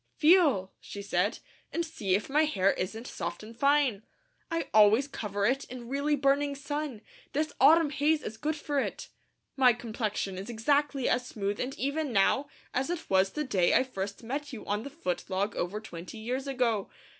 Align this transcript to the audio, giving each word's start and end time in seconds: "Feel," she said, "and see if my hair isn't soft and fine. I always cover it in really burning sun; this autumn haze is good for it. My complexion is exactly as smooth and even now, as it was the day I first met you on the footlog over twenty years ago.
"Feel," 0.17 0.73
she 0.79 1.03
said, 1.03 1.37
"and 1.71 1.85
see 1.85 2.15
if 2.15 2.27
my 2.27 2.45
hair 2.45 2.71
isn't 2.73 3.05
soft 3.05 3.43
and 3.43 3.55
fine. 3.55 4.01
I 4.49 4.67
always 4.73 5.07
cover 5.07 5.45
it 5.45 5.63
in 5.65 5.87
really 5.89 6.15
burning 6.15 6.55
sun; 6.55 7.01
this 7.33 7.53
autumn 7.61 7.91
haze 7.91 8.23
is 8.23 8.35
good 8.37 8.55
for 8.55 8.79
it. 8.79 9.09
My 9.55 9.73
complexion 9.73 10.39
is 10.39 10.49
exactly 10.49 11.07
as 11.07 11.27
smooth 11.27 11.59
and 11.59 11.77
even 11.77 12.11
now, 12.11 12.47
as 12.73 12.89
it 12.89 13.11
was 13.11 13.33
the 13.33 13.43
day 13.43 13.75
I 13.75 13.83
first 13.83 14.23
met 14.23 14.51
you 14.51 14.65
on 14.65 14.81
the 14.81 14.89
footlog 14.89 15.53
over 15.53 15.79
twenty 15.79 16.17
years 16.17 16.47
ago. 16.47 16.89